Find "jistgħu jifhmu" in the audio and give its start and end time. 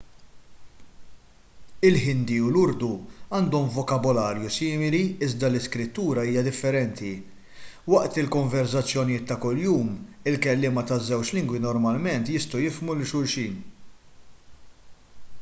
12.39-12.97